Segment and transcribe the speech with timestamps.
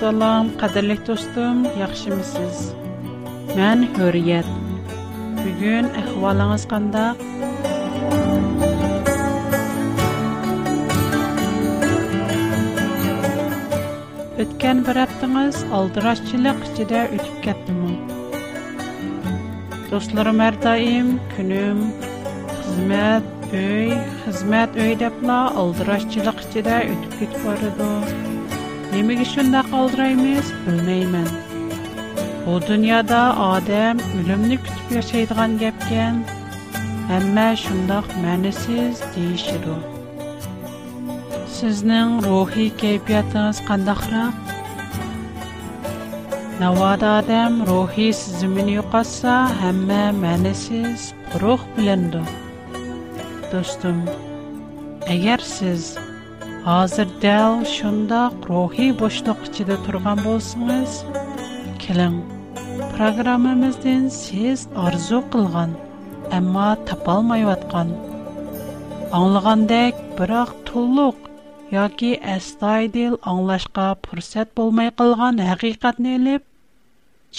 [0.00, 2.60] Ассалам, қадірлі достым, яқшымысыз.
[3.52, 4.46] Мен хөрият.
[5.36, 7.02] Бүгін әхваліңіз қанда?
[14.46, 17.92] Өткен бір аптыңыз алдырашчылық жеде өтіп кәттімі.
[19.92, 21.84] Достларым әрдайым, күнім,
[22.56, 23.92] қызмет, өй,
[24.24, 27.42] қызмет өй депна алдырашчылық жеде өтіп
[28.92, 31.26] Nemek için de kaldıraymış bilmeymen.
[32.46, 36.14] Bu dünyada Adem ölümünü kütüp yaşaydıgan gepken,
[37.16, 39.76] ama şundak mənisiz deyişir o.
[41.52, 44.30] Sizin ruhi keyfiyatınız kandakra?
[46.60, 52.20] Navada Adem ruhi sizimin yukasa, ama mənisiz ruh bilindu.
[53.52, 54.02] Dostum,
[55.06, 55.96] eğer siz
[56.60, 60.96] Азыр дәл шындақ рухи бұшты құшыды тұрған болсыңыз?
[61.80, 62.18] Кілің,
[62.90, 65.72] программымыздың сіз арзу қылған,
[66.38, 67.94] әмі тапалмай өткен.
[69.20, 71.24] Аңылғандай бірақ тұлғық,
[71.78, 76.44] яғы әстай аңлашқа аңылашқа болмай қылған әқиқатнелеп,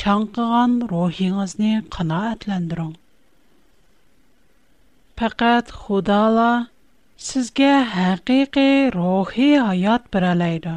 [0.02, 2.96] Чаңқыған рухиңізне қына әтләндіруң.
[5.22, 6.52] Пәкәт Худала
[7.28, 10.72] Сізге хақи-хи рухи айат биралайды.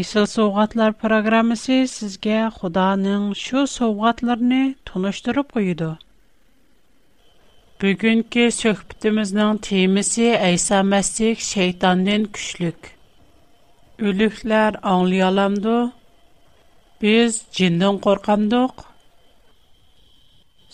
[0.00, 5.92] Исыл соуғатлар программаси сізге худанын шу соуғатларни тоныштырып ойды.
[7.78, 12.90] Бүгінки сөхбитіміздан тимиси айса мәсик шейтанден күшлік.
[14.02, 15.78] Улюхлар аңлиаламду.
[17.04, 18.02] Біз джиндын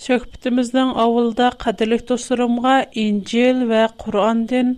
[0.01, 4.71] Söhbətimizdən avulda qadirlik dostlarımğa İncil və Qur'andan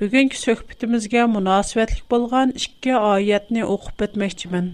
[0.00, 4.66] bugünkü söhbətimizə münasibətlik bolğan iki ayətni oxub etməkçimin.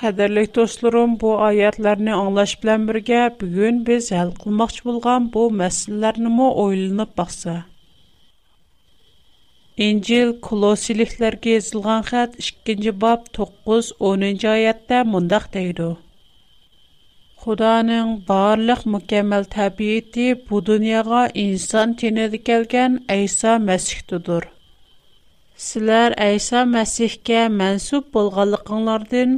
[0.00, 6.32] Qadirlik dostlarım, bu ayətləri anlaş bilən birgə bu gün biz həll qılmaqçı bolğan bu məsələlərini
[6.38, 7.58] mə oylanıb baxsaq.
[9.90, 15.90] İncil Kolosiliklərə yazılğan xətt 2-ci bab 9-10-cu ayədə mündəq deyildi.
[17.42, 24.44] Xudanın barlıq mükəmməl təbiəti bu dünyaya insan tinədə gələn İsa Məsihdir.
[25.64, 29.32] Sizlər İsa Məsihə mənsub bolğanlıqlarından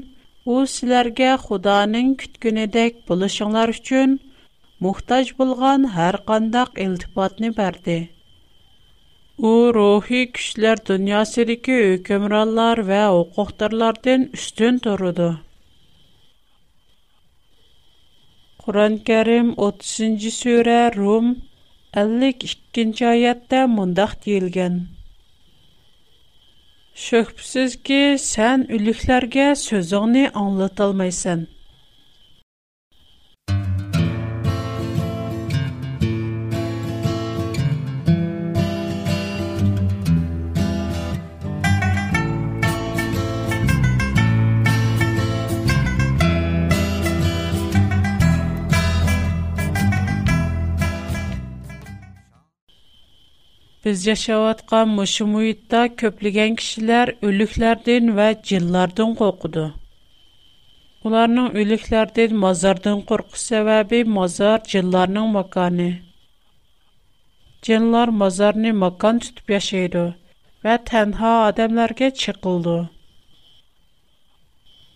[0.52, 4.18] u sizlərə Xudanın kütgünidək buluşunlar üçün
[4.88, 7.96] muhtac bolğan hər qandaq iltifatını bərdi.
[9.50, 15.32] U ruhi güclər dünyasındakı hökmranlar və hüquqdarlardan üstün durdu.
[18.64, 20.52] Құран 30-ші
[20.96, 21.26] Рум
[21.96, 24.78] 52-ші айетті мұндақ дейілген.
[27.04, 29.50] Шөкпісіз ке, сән үліклерге
[53.84, 59.74] Biz yaşayotgan mushu muhitda köplegen kişiler ölüklerden ve cillardan korkudu.
[61.04, 65.92] Ularının ölüklerden mazardan korku sebebi mazar cillarının makanı.
[67.62, 70.16] Cinlar mazarını makan tutup yaşaydı
[70.64, 72.90] ve tenha adamlarga çıkıldı.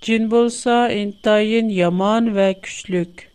[0.00, 3.27] Cin bolsa intayin yaman ve küçlük.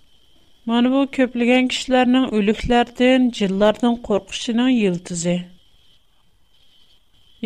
[0.70, 5.34] Mana bu köplügən kişilərinin ölüklərdən, cillardan qorxuşunun yıldızı.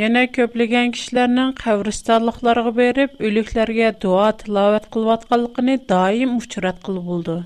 [0.01, 7.37] Yana köplügən kişilərinin qəbristanlıqlarına verib, ölüklərə dua tilavət qılvatqanlığını daim uçurat qılıb oldu.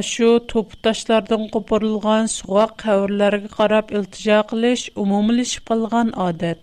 [0.00, 6.62] Aşu toputaşlardan qoparılğan suğa qəvrlərə qarab iltica qilish umumiləşib qalğan adət.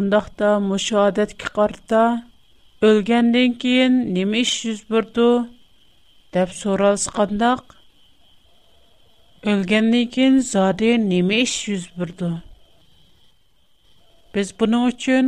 [0.00, 2.04] Ondaqda müşahadətki qarta
[2.88, 5.24] o'lgandan keyin nima ish yuz berdi
[6.36, 7.72] deb so'ralsa qandoq
[9.54, 12.30] o'lgandan keyin zodi nima ish yuz berdi
[14.36, 15.26] biz buning uchun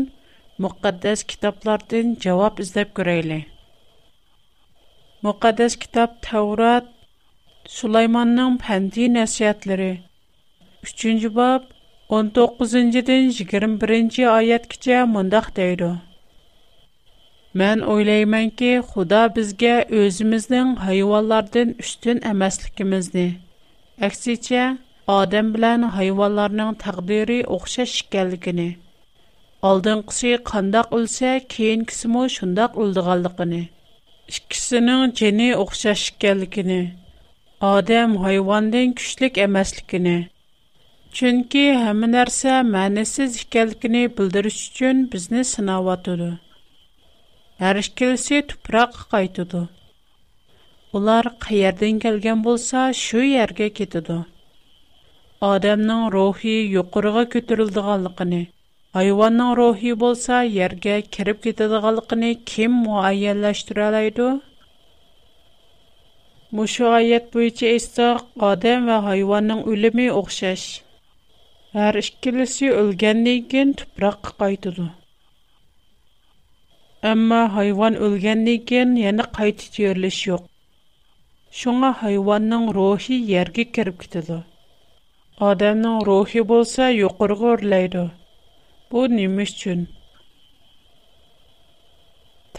[0.67, 3.39] muqaddas kitoblardan javob izlab ko'rayli
[5.29, 6.87] muqaddas kitob tavrat
[7.79, 9.93] sulaymonning pandi nasihatlari
[10.95, 11.61] 3 bob
[12.23, 15.91] 19-dan 21 oyatgacha mundaq deydi
[17.55, 19.73] Мен Mən oylaymanki, Xuda bizgə
[20.03, 23.25] özümüzdən hayvanlardan üstün əməslikimizni,
[24.09, 24.63] əksiçə
[25.15, 28.67] odam bilan hayvonlarning taqdiri o'xshash ekanligini,
[29.73, 33.61] oldinqisi qandoq o'lsa, keyingisimi shundoq o'ldiganligini,
[34.37, 36.81] ikkisining jini o'xshash ekanligini,
[37.75, 40.17] odam hayvondan kuchlik emasligini,
[41.21, 46.31] chunki hamma narsa ma'nisiz ekanligini bildirish uchun bizni sinayotidi.
[47.63, 49.59] har ikkilisi tuproqqa qaytadi
[51.01, 54.17] ular qayerdan kelgan bo'lsa shu yerga ketadi
[55.49, 58.41] odamning ruhi yuqoriga ko'tarildiganligini
[58.99, 64.27] hayvonning ruhi bo'lsa yerga kirib ketadiganligini kim muayyanlashtira oladi
[66.59, 68.09] mushu oyat bo'yicha esa
[68.51, 70.67] odam va hayvonning o'limi o'xshash
[71.79, 74.89] har ikkilisi o'lgandan keyin tuproqqa qaytadi
[77.11, 80.45] Әмма хайван өлгәннән кин яна кайта терилеш юк.
[81.61, 84.37] Шуңа хайванның рухи ергә кирип китеде.
[85.49, 88.05] Адамның рухи булса юқырга өрләйди.
[88.93, 89.83] Бу нимә өчен?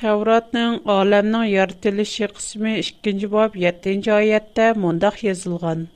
[0.01, 5.87] Тавратның аламның яратылышы кысмы 2-нче баб 7-нче аятта мондак язылган.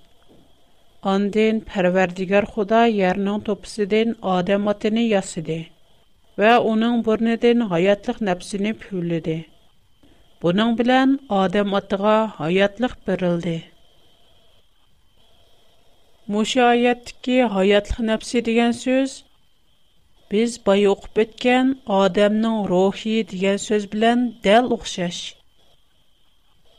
[1.18, 5.66] Андин Парвардигар Худа ярның топсыдан адам атыны ясыды.
[6.40, 9.46] ve onun burnidan hayatlık nefsini pülledi.
[10.42, 13.64] Bunun bilen Adem atığa hayatlık berildi.
[16.28, 19.26] Muşayetteki hayatlık nefsi degen söz,
[20.32, 25.36] biz bay okup etken Adem'nin ruhi degen söz bilen del okşaş.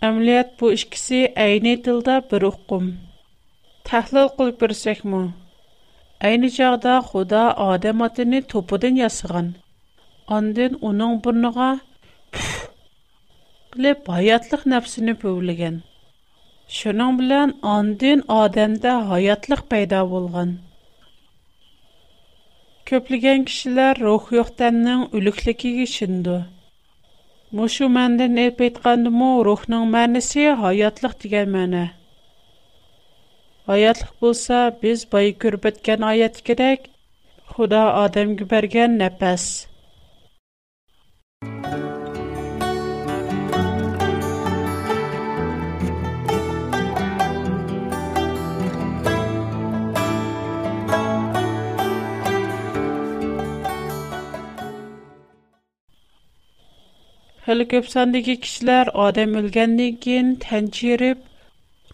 [0.06, 2.84] Əməliyyat bu ikisi eyni dildə bir uqum.
[3.88, 5.22] Təhlil qılıb birsəkmi?
[6.20, 9.54] Ayni çağda Xuda Adem atını topudan yasıgan.
[10.28, 11.78] Andın onun burnuğa
[12.32, 12.54] püf
[13.74, 15.76] qilib hayatlıq nəfsini pövləgən.
[16.78, 20.50] Şunun bilən andın Ademdə hayatlıq peyda bolğan.
[22.90, 26.36] Köplügən kişilər ruh yoxdanın ülüklikiga şindu.
[27.56, 31.84] Мушу мәндән әйп әйткәндә, рухның мәнисе хаятлык дигән мәне.
[33.68, 36.86] ھاياتلىق بولسا بىز بايا كۆرۈۋەتكەن ئايەتتىكىدەك
[37.56, 39.44] خۇدا ئادەمگە بەرگەن نەپەس
[57.48, 61.27] Хәлі көп сандагы кешеләр адам өлгәннән кин тәнчиреп,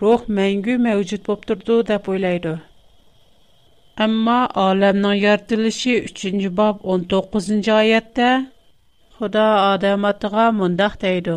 [0.03, 2.53] ruh mängü mewjud bolup durdu dep oýlaýdy.
[4.07, 8.31] Amma alamnyň ýaratylyşy 3-nji bab 19-njy aýatda
[9.21, 11.37] Huda Adam atyga mundaq deýdi.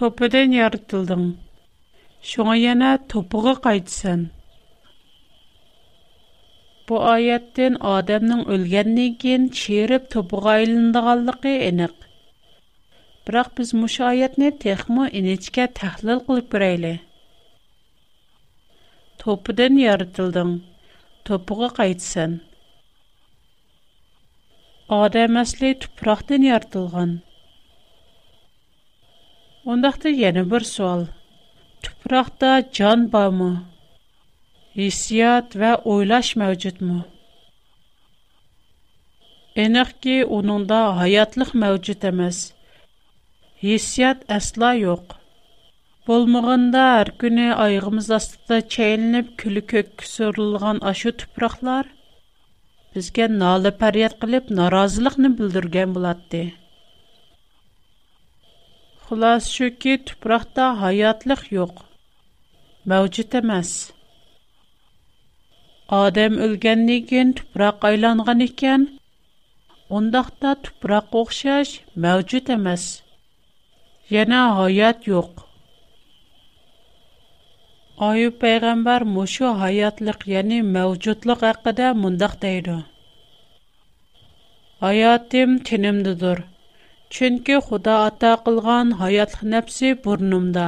[0.00, 1.22] Topudan ýaratyldyň.
[2.32, 4.26] Şoňa ýana topuga gaýtsan.
[6.88, 11.94] Bu aýatdan Adamnyň ölgenden kyn çerip topuga aýlandygallygy enik.
[13.28, 16.92] Бірақ біз мұшы аятны текмо инечке тахлил қылып бірейлі.
[19.22, 20.54] Топыден яратылдың,
[21.28, 22.38] топыға қайтсын.
[25.00, 27.12] Адам әсілі тұпырақтын яратылған.
[29.76, 31.04] Ондақты ені бір суал.
[31.84, 33.50] Тұпырақта жан ба му?
[34.88, 37.02] Исият вә ойлаш мәвжуд му?
[39.60, 42.08] Енақ ки оныңда хаятлық мәвжуд
[43.62, 45.14] hissiyat asla yo'q
[46.10, 51.88] bo'lmag'anda har kuni oyog'imiz ostida chayinib kuli ko'kka so'rilgan ashu tuproqlar
[52.98, 56.42] bizga nola faryod qilib norozilikni bildirgan bo'ladi
[59.08, 61.82] xulos shuki tuproqda hayotlik yo'q
[62.94, 63.74] mavjud emas
[66.04, 68.88] odam o'lgandan keyin tuproq aylangan ekan
[70.00, 71.74] undaqda tuproqqa o'xshash
[72.08, 72.86] mavjud emas
[74.14, 75.40] yana hayat yo'q
[78.06, 82.76] oyub payg'ambar mushu hayotliq ya'ni mavjudliq haqida mundoq deydi
[84.84, 86.38] hayotim tinimdidir
[87.18, 90.66] chunki xudo ato qilgan hayotliq nafsi burnimda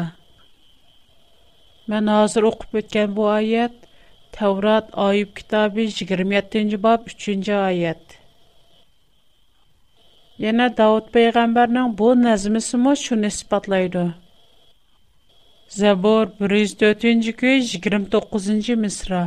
[1.88, 3.74] man hozir o'qib o'tgan bu oyat
[4.40, 8.04] tavrat oyub kitobi yigirma yettinchi bob uchinchi oyat
[10.40, 14.02] Яна Дауд пайгамбарның бу назмысы мо шуны испатлайды.
[15.74, 19.18] Забор 104-нче 29-нче мисра.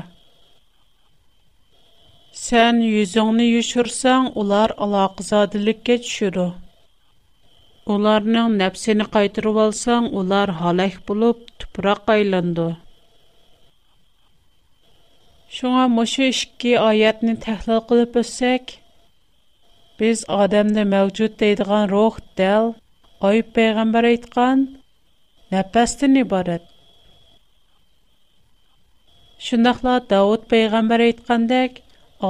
[2.34, 6.48] Сән юзыңны юшырсаң, улар алақызадылыкка түшүрү.
[7.94, 12.72] Уларның нәпсене кайтырып алсаң, улар халак булып, тупрак айланды.
[15.60, 18.80] Шуңа мошы ишки аятны тәхлил кылып өссәк,
[20.00, 22.70] biz odamni mavjud deydigan ruh dal
[23.30, 24.64] oyib payg'ambar aytgan
[25.56, 26.70] nafasdan iborat
[29.48, 31.78] shundoqla davud payg'ambar aytgandek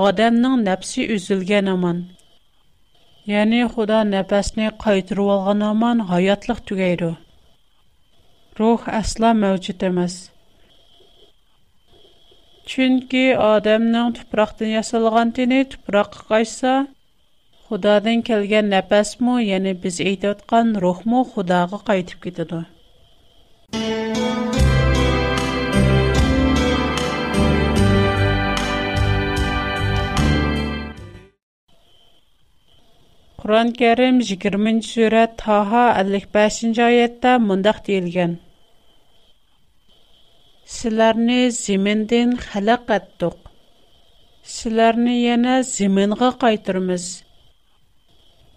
[0.07, 2.03] odamning nafsi uzilgan omon
[3.33, 7.11] ya'ni xudo nafasni qaytirib olgan omon hayotliq tugaydi
[8.59, 10.17] ruh aslo mavjud emas
[12.71, 16.73] chunki odamning tuproqdan yasalgan teni tuproqqa qaytsa
[17.73, 22.59] Худадан келген нәпәс му, яны біз әйті отқан рух му Худаға қайтып кетеді.
[33.45, 36.61] Құран кәрім 20 сүрә Таха 55
[36.91, 38.37] айетті мұндақ дейілген.
[40.77, 43.41] Сіләріні зимендің хәлі қаттық.
[44.61, 47.13] Сіләріні ене зимінғі қайтырмыз.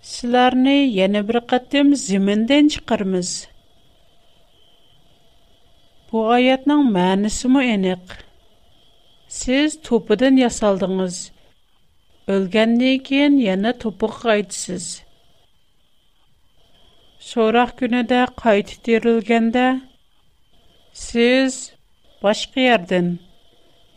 [0.07, 1.73] Сизләрне яңа bir кат
[2.03, 2.99] җир миндән Bu
[6.11, 8.13] Бу аятның мәнисе Siz энек.
[9.39, 11.17] Сез топдан ясалдыгыз.
[12.35, 14.87] Òлгәннән кин яңа топка кайтысыз.
[17.19, 18.07] Шәүраг көнә
[21.07, 21.57] siz
[22.23, 23.11] башка ярдән,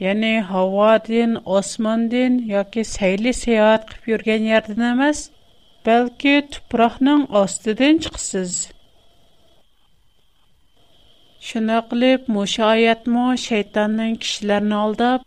[0.10, 5.32] яңа һавадын, османдын яки сәйли сәядат кып йорган ярдән эмесез.
[5.88, 8.56] balki tuproqning ostidan chiqsiz
[11.50, 15.24] shuni qilib mushu oyatmi shaytonning kishilarni aldab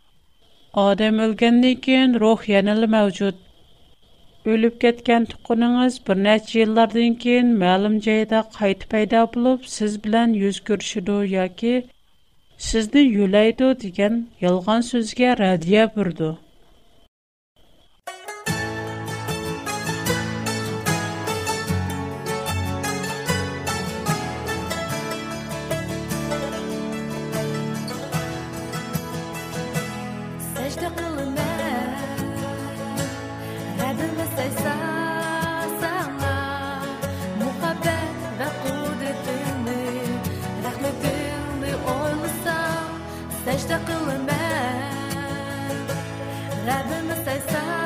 [0.83, 3.41] odam o'lgandan keyin ruh yanala mavjud
[4.55, 10.61] o'lib ketgan tuquningiz bir necha yillardan keyin ma'lum joyda qayta paydo bo'lib siz bilan yuz
[10.71, 11.75] ko'rishidu yoki
[12.69, 16.33] sizni yo'laydi degan yolg'on so'zga radiya burdi
[46.67, 47.82] Rabbim istaysan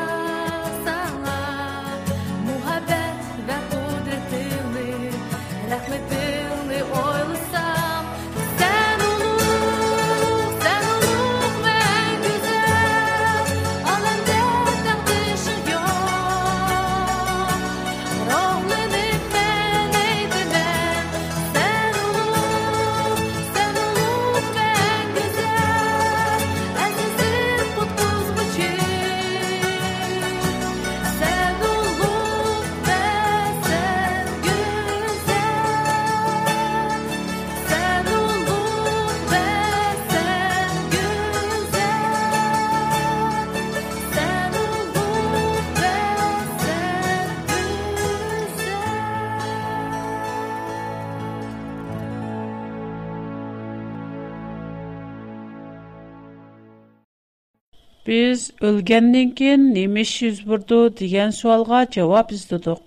[58.08, 62.80] Biz ölgəndən kən nəmiş yüz burdu deyən sualğa cavab izdiduq.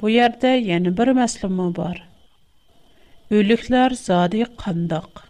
[0.00, 1.98] Bu yerdə yeni bir məsləmə var.
[3.40, 5.20] Ölüklər zadi qandaq.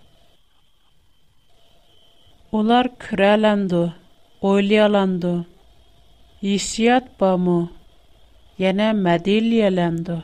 [2.61, 3.80] Onlar kürələndi,
[4.52, 5.32] oylayalandı.
[6.42, 7.58] Hissiyat bamı,
[8.62, 10.20] yenə mədiliyələndi.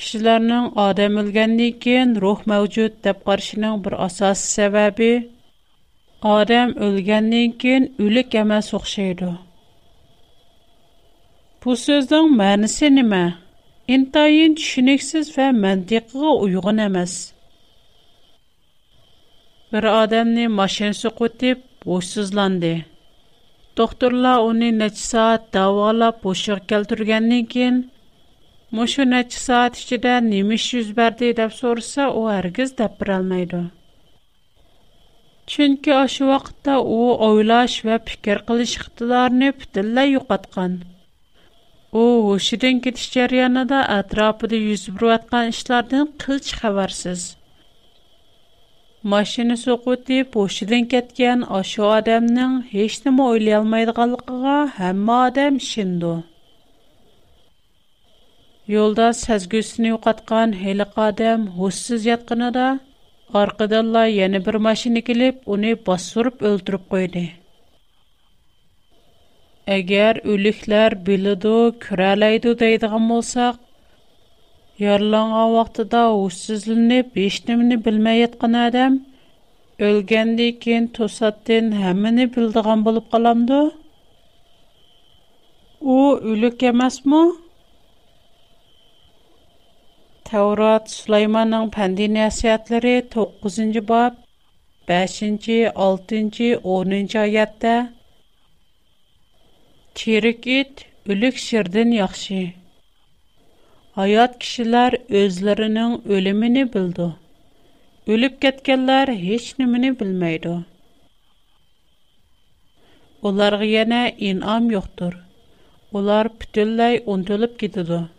[0.00, 5.16] Kişilərinin adam ölgəndən kən ruh məvcud dəb qarşının bir asas səbəbi–
[6.24, 9.28] odam o'lgandan keyin o'lik emas o'xshaydi
[11.64, 13.22] bu so'zning ma'nisi nima
[13.96, 17.14] intayin tushuniksiz va mantiqqa uyg'un emas
[19.72, 22.74] bir odamni mashina suqutib bo'shsizlandi
[23.78, 27.76] Doktorlar uni necha saat davolab bo'shliq keltirgandan keyin
[28.78, 33.60] mushu necha saat ichida nima ish yuz berdi deb so'rasa u hargiz deb birolmaydi
[35.50, 40.72] Чөнки ашы вакытта у ойлаш ва фикер кылыш иктидарын бүтүнлөй юкаткан.
[42.02, 42.04] U
[42.42, 47.20] кетиш ketish jarayonida atrofida yuz berayotgan ishlardan qilch xabarsiz.
[49.12, 56.10] Mashina soqutib, hushidan ketgan osha odamning hech nima o'ylay olmaydiganligiga hamma odam ishindi.
[58.74, 62.68] Yo'lda sezgusini yo'qotgan heliq odam hushsiz yotganida
[63.36, 67.22] Қаргыдалла, яны бір машини килиб, уни басуруп, өлтүріп қойди.
[69.76, 71.52] Әгер, үліхлер білиду,
[71.82, 73.58] күрәлайду дайдығам олсақ,
[74.80, 78.96] ярланға вақтада, ұс-сізліні, бейшнімні білмэй еткан адам
[79.84, 83.60] өлгендийкин, тусаттын, хаміни білдіғам болып қаламды.
[85.84, 85.98] У,
[86.32, 87.26] үліг кемас му?
[90.26, 94.14] Tevrat Süleyman'ın Pendi Nəsiyyətləri 9-cu bab
[94.88, 97.74] 5-ci, 6-cı, 10-cu ayətdə
[100.00, 100.82] Çirik it
[101.14, 102.40] ölük şirdən yaxşı.
[103.98, 107.06] Hayat kişilər özlərinin ölümünü bildi.
[108.16, 110.56] Ölüb getkənlər heç nimini bilməydi.
[113.30, 114.02] Onlarga yana
[114.32, 115.16] inam yoxdur.
[115.94, 118.10] Onlar bütünləy unutulub gedidir.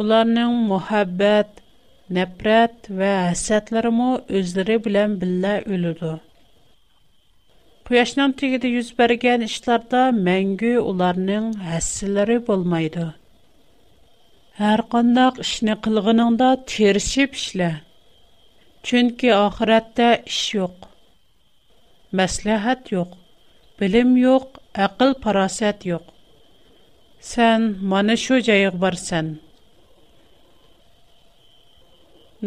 [0.00, 1.58] уларның мәхәббәт,
[2.16, 6.12] нәпрет вә хисәтләреме үзләре белән билә өлү дә.
[7.84, 13.06] Бу яшнан тригедә юз бергән işләрдә мәңге уларның хәсселләре булмайда.
[14.60, 17.70] һәр қандак эшне кылгыныңда теришеп эшлә.
[18.82, 20.76] Чөнки ахиратта эш юк.
[22.14, 23.10] мәсләһәт юк.
[23.78, 26.02] белем юк, ақыл парасат юк.
[27.20, 28.94] Сән моны шу җайык бар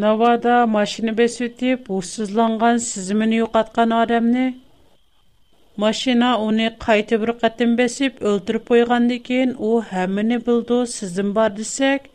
[0.02, 4.46] Навада машина бесетіп, ұрсызланған сізімін үйқатқан адамны.
[5.78, 9.70] Машина оны қайты бір қатын бесіп, өлтіріп ойған декен, о
[10.02, 12.10] әміні бұлды сізім бар десек,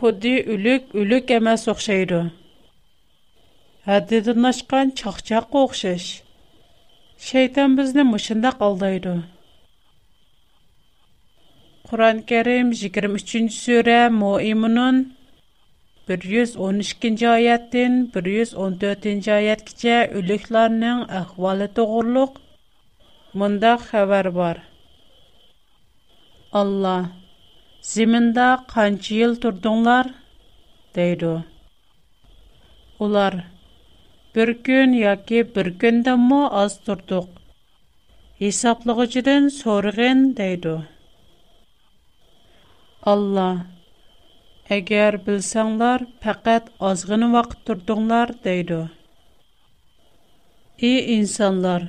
[0.00, 2.20] құды үлік үлік әмәс оқшайды.
[3.86, 6.08] Әдедін ашқан чақчақ оқшаш.
[7.30, 9.14] Шайтан бізді мұшында қалдайды.
[11.90, 15.04] Құран кәрім 23-сөрі Моимының
[16.10, 22.40] 112-ci ayətin 114-ci ayət keçə ölüklərinin əhvalı doğruluq.
[23.38, 24.60] Bunda xəbər var.
[26.62, 27.04] Allah,
[27.92, 30.10] zimində qanç yıl durdunlar?
[30.96, 31.22] deyir
[32.98, 33.24] o.
[34.34, 35.14] bir gün ya
[35.54, 37.28] bir gündə mu az durduq?
[38.38, 40.20] Hesablıqıcıdan sorğın,
[43.02, 43.66] Allah,
[44.74, 48.76] Әгәр белсәңләр, фақат азгыны вакыт турдыңлар дейди.
[50.90, 51.86] И инсанлар,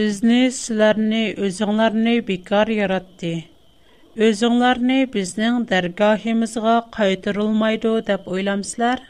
[0.00, 3.30] бизне сизләрне өзеңләрне бикар яратты.
[4.28, 9.00] Өзеңләрне безнең дәргаһимизгә кайтырылмайды дип уйламсызлар?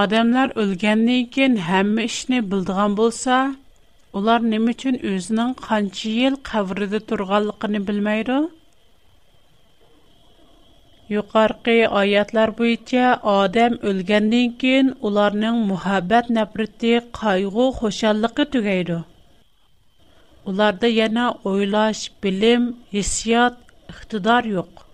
[0.00, 3.38] Адамлар өлгәннән кин һәм эшне булдыган булса,
[4.14, 8.54] улар ни өчен үзенең канчы ел кабрыда турганлыгын белмәйдер?
[11.16, 13.06] Юқарқи аятлар бойынша
[13.44, 18.98] адам өлгәннән кин уларның мухаббат нәфрәте, кайгы, хошанлыгы түгәйде.
[20.52, 23.56] Уларда яна ойлаш, билим, хиссият,
[23.90, 24.84] иқтидар юк.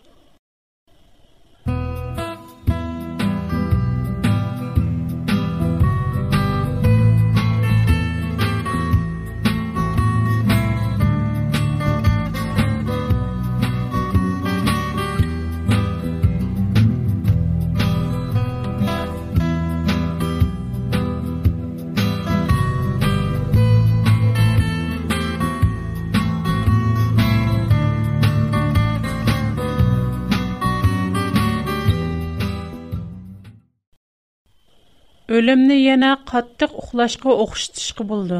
[35.36, 38.38] o'limni yana qattiq uxlashga o'xshatishga bo'ldi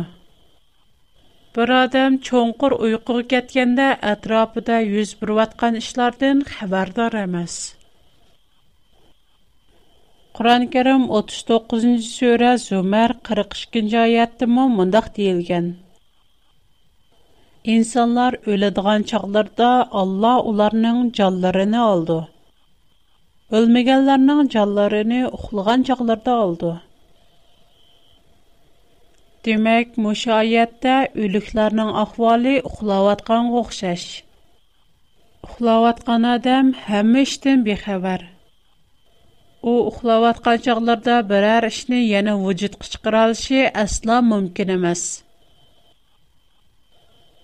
[1.57, 7.55] bir odam cho'nqur uyquga ketganda atrofida yuz berayotgan ishlardan xabardor emas
[10.39, 15.67] qur'oni karim 39 й sura zumar 42 й ikkinchi oyatdami mundoq deyilgan
[17.79, 19.73] insonlar o'ladigan chog'larda
[20.05, 22.21] olloh ularning jonlarini oldi
[23.53, 26.83] Ölmegenlerinin canlarını uxlagan çaqlarda aldı.
[29.45, 34.25] Demek, müşayette ölüklerinin ahvali uxlavatkan qoxşaş.
[35.45, 38.23] Uxlavatkan adam hem işten bir xəbər.
[39.63, 45.03] O uxlavatkan çaqlarda birər işini yana vücut qışqıralishi asla mümkün emas.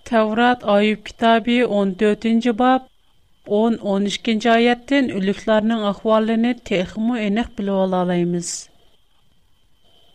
[0.05, 2.90] Tavrat Ayub kitabi 14-bab
[3.49, 8.49] 10-13 аяттен улюкларның ахвалыни текхиму инақ билу алалаймыз.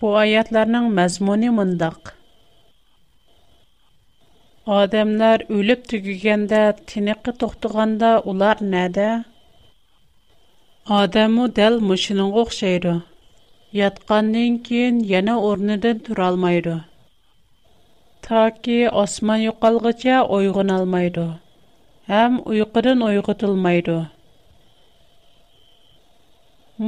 [0.00, 2.12] Бу аятларның мазмуни мандак.
[4.76, 6.60] Адамлар улюк түгігенда
[6.92, 9.08] тіниқи тохтуғанда улар нәдэ?
[11.00, 12.94] Адаму дэл мүшінің оқшайды.
[13.82, 16.76] Ятқанниң кин яна орниды дұралмайды.
[18.26, 21.26] Та ки османию қалғыця ойғын алмайды.
[22.06, 23.94] ham uyqudan uyg'otilmaydi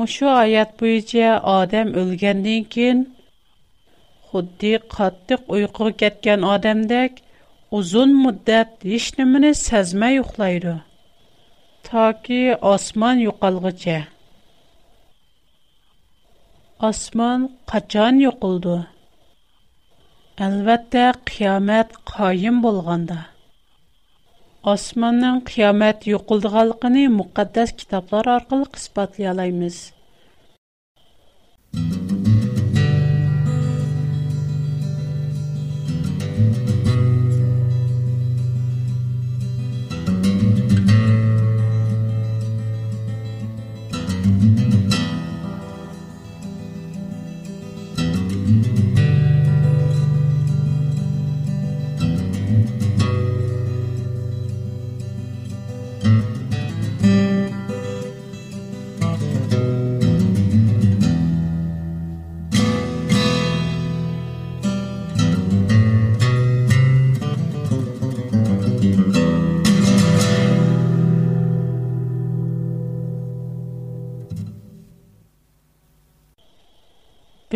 [0.00, 2.98] mushu oyat bo'yicha odam o'lgandan keyin
[4.28, 7.12] xuddi qattiq uyquga ketgan odamdek
[7.80, 10.74] uzun muddat hech nimani sezmay uxlaydi
[11.90, 12.40] toki
[12.74, 13.98] osmon yo'qolguncha
[16.90, 17.40] osmon
[17.74, 18.76] qachon yo'qildi
[20.48, 23.18] albatta qiyomat qoyim bo'lganda
[24.70, 29.82] osmonning qiyomat yo'qildiganligini muqaddas kitoblar orqali isbotlay olamiz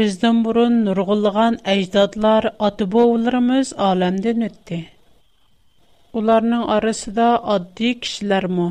[0.02, 4.78] Біздің бұрын нұрғылыған айждадлар, адыбауыларымыз алэмді нөтті.
[6.20, 8.64] Уларының арысыда аддий кишілар му?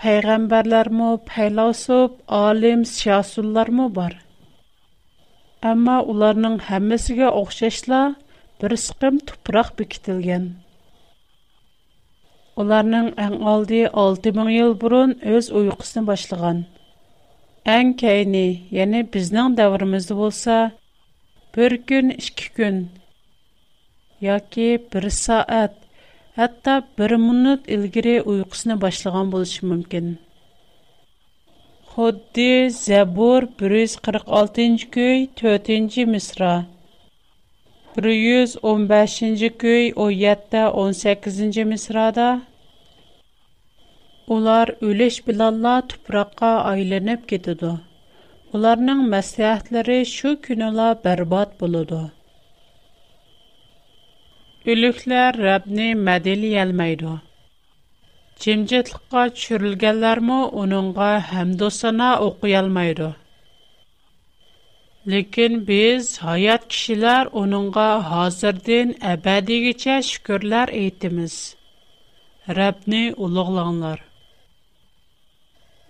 [0.00, 2.14] Пайгамбарлар му, بار?
[2.38, 4.16] алим, сиясулар му бар?
[5.72, 8.00] Амма уларының хаммасыга оқшашла
[8.62, 10.48] бір сүкім тупырақ біктілген.
[12.64, 15.18] Уларының аңалды 6000 ел бұрын
[17.72, 18.40] Әң кәйіне,
[18.84, 20.56] әне біздің дәуірімізді болса,
[21.56, 22.80] бір күн, ішкі күн,
[24.26, 25.78] яки бір саат,
[26.46, 30.10] әтті бір минут үлгіре ұйқысына башлыған болышы мүмкін.
[31.94, 32.50] Xuddi
[32.84, 36.52] Zəbur 146-cı көй 4-cü misra.
[37.96, 39.72] 115-ci
[40.04, 42.28] ой әтті 18 ci misrada
[44.32, 47.70] Ular o'lish bilanla tuproqqa aylanib ketadi.
[48.58, 51.98] Ularning maslahatlari shu kunila barbod bo'ladi.
[54.74, 57.12] Ölüklər Rəbbni mədəliyəlməydi.
[58.46, 63.10] Cimcitliqqa çürülgənlərmə onunğa həmdosana oxuyalmaydı.
[65.16, 71.38] Lekin biz hayat kişilər onunğa hazırdan əbədigicə şükürlər etdimiz.
[72.62, 74.02] Rəbbni uluqlanlar.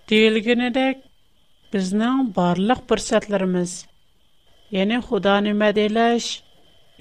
[0.05, 0.99] Дивилгенедек
[1.73, 3.71] безнең барлык фурсатларыбыз,
[4.75, 6.27] яни Худаны мәдәләш,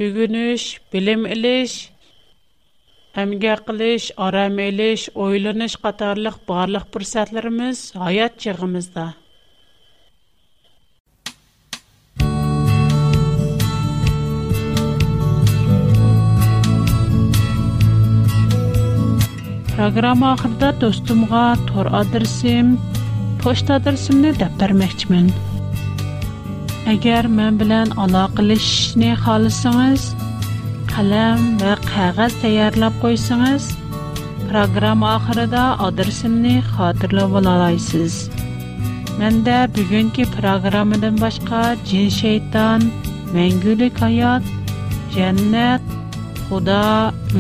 [0.01, 0.63] үгүнүш,
[0.95, 1.75] билим илеш,
[3.25, 9.05] әмгә кылыш, арам илеш, ойлыныш катарлык барлык фурсатларыбыз хаят чыгымызда.
[19.77, 21.41] Программа ахырда достумга
[23.45, 25.27] pochta adresimni deb bermoqchiman
[26.93, 30.05] agar men bilan aloqalashishni xohlasangiz
[30.93, 33.67] qalam va qog'oz tayyorlab qo'ysangiz
[34.47, 38.17] programma oxirida adresimni xotirlab olasiz
[39.19, 42.89] manda bugungi programmadan boshqa jin shayton
[43.37, 44.49] mangulik hayot
[45.19, 45.93] jannat
[46.49, 46.81] xudo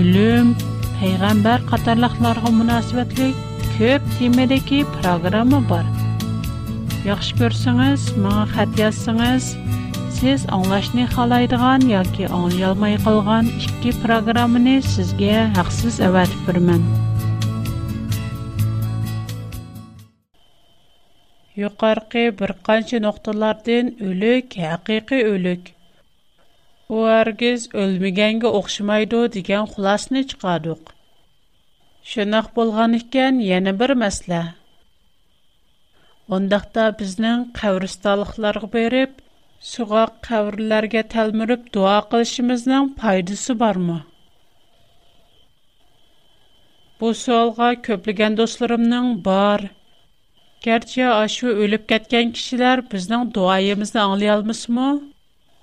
[0.03, 0.47] o'lim
[1.01, 3.35] payg'ambar qatorliqlarga munosabatlik
[3.75, 5.87] көп темедеки программа бар.
[7.07, 9.49] Яхшы көрсеңіз, маңа хат язсыңыз,
[10.15, 15.33] сіз аңлашны халайдыған, яки аңлялмай қалған ішкі программыны сізге
[15.65, 16.87] ақсыз әвәт бірмін.
[21.59, 25.75] Юқарқи бір қанчы ноқтылардын үлік, әқиқи үлік.
[26.95, 30.94] О әргіз өлмегенге оқшымайды деген құласыны чықадық.
[32.13, 34.39] Шынах болған іккен, яны бір мәсла.
[36.39, 39.15] Ондақта бізнің қавристалықлары бейріп,
[39.69, 43.97] суга қавриларге талмиріп, дуа қылшымызнан пайдысы бар му?
[47.01, 49.65] Бу суалға көплиген досыларымның бар.
[50.69, 54.91] Герча ашу өліп кәткен кишилар біздан дуа еміздан аңлай алмыс му?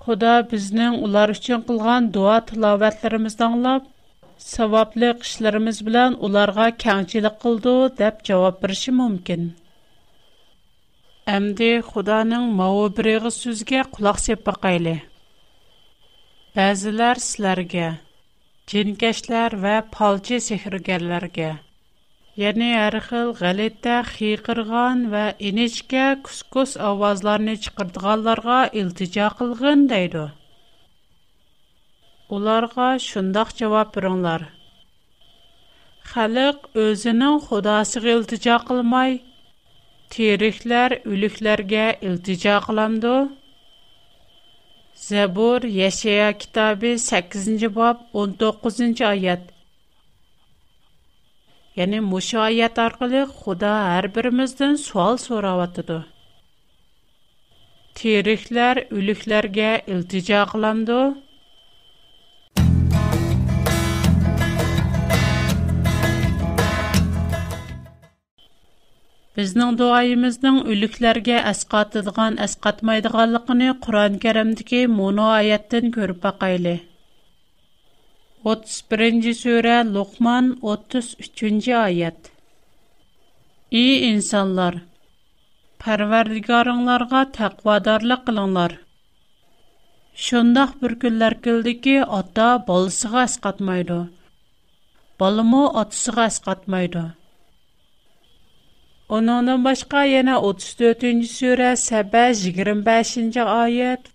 [0.06, 3.88] Хода біздан улар үшчен қылған дуа аңлап,
[4.50, 9.44] Саваплы кызларыбыз белән уларга каңчылык кылды дип җавап бирүсе мөмкин.
[11.34, 14.94] Әмдә Худаның мәубереге сүзгә кулак сеп бакайлы.
[16.58, 17.86] Бәзиләр силәргә
[18.74, 21.48] кенкәшләр ва палчы сехригәрләргә,
[22.48, 29.86] яңары хил галәт тә хикырган ва энечке кускус авызларын чыкырдыганларга илтиҗа кылган
[32.32, 34.42] Оларга шундайча жавоп беринглар.
[36.10, 39.18] Қалық өзінің Худасыга илтижа қылмай.
[40.14, 43.12] териклер үлүкләргә илтижа кылнды.
[45.02, 49.40] Забур яшея китабы 8-нчы боб 19-нчы аят.
[51.76, 56.00] Ягъни моша айят аркылы Худа әрбіріміздің биримизден суал соравытты.
[58.02, 61.02] Териклер үлүкләргә илтижа кылнды.
[69.38, 76.74] Біздің дуайымыздың үліклерге әсқатыдыған әсқатмайдығалықыны Құран кәрімдіке мұны аяттын көріп бақайлы.
[78.48, 79.30] 31.
[79.38, 81.62] сөре Луқман 33.
[81.84, 82.28] аят.
[83.80, 84.78] И инсанлар,
[85.86, 88.76] пәрвәрдігарыңларға тәқвадарлық қылыңлар.
[90.26, 94.02] Шондақ бір күллер келді ке ата балысыға әсқатмайды.
[95.24, 97.08] Балымы атысыға әсқатмайды.
[99.12, 104.06] Onundan başqa yana 34-cü surə Səbə 25-ci ayət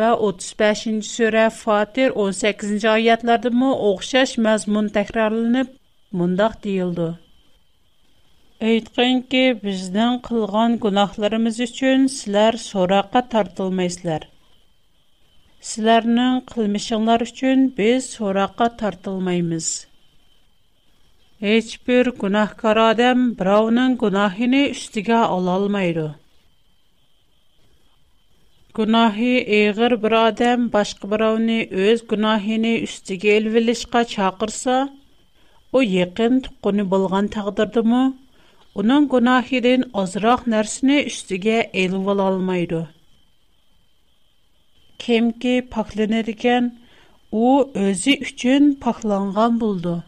[0.00, 5.74] və 35-ci surə Fatir 18-ci ayətlərdə mə oxşaş məzmun təkrarlanıb
[6.20, 7.10] mundaq deyildi.
[8.70, 14.24] Әйткен ки, біздің қылған гунахларымыз үшін сілер сораққа тартылмайсылар.
[15.72, 19.70] Сілернің қылмышыңлар үшін біз сораққа тартылмаймыз.
[21.40, 26.02] Еч бер гынаһкар адам бра ウン ның гынаһын өстәгә алалмыйды.
[28.76, 34.76] Гынаһи әгәр бер адам башка бер аwny үз гынаһын өстәгә елвылышка чакырса,
[35.72, 38.02] ул якын тукыны булган тагдырдымы?
[38.76, 42.82] Уның гынаһын озрак нәрсәне өстәгә ел алалмыйды.
[45.06, 46.70] Кем ке пакланыр икән,
[47.32, 47.72] ул
[49.64, 50.02] булды.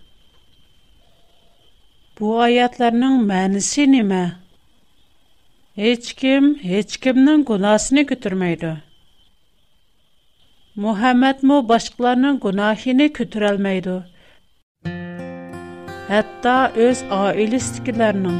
[2.22, 4.18] Бу аятларның мәнисе нимә?
[5.78, 8.68] Һеч кем һеч кемнең гунасын күтәрмәйде.
[10.84, 13.96] Мухаммад мо башкаларның гунаһын күтәрәлмәйде.
[16.12, 16.52] Хәтта
[16.86, 18.36] үз аилестикләрнең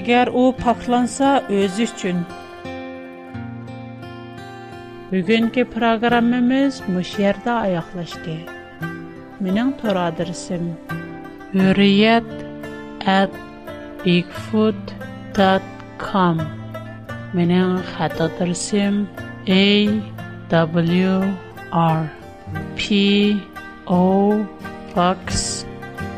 [0.00, 2.22] әгәр ул пакланса үзе өчен.
[5.12, 8.38] Бүгенге программабыз мушярда аяклашты.
[9.40, 10.72] Минең тора адресым
[11.56, 12.24] Harriet
[13.12, 13.30] at
[14.04, 16.40] bigfoot.com
[17.38, 18.98] менің хата тірсем
[19.56, 19.60] A
[20.50, 21.14] W
[21.72, 22.08] R
[22.76, 22.88] P
[23.88, 24.00] O
[24.92, 25.46] Box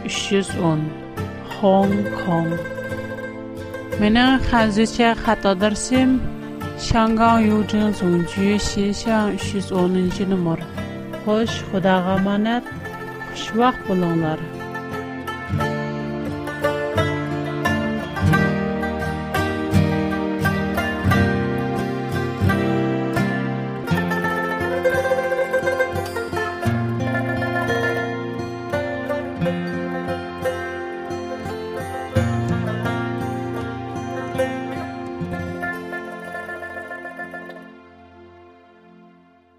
[0.08, 0.80] 310
[1.60, 2.50] Hong Kong
[4.02, 6.18] менің хәзірше хата тірсем
[6.88, 10.60] 香港邮政总局西巷310 нөмір.
[11.24, 12.64] Хош, Құдаға аманат.
[13.34, 14.59] Xush vaqt bo'linglar.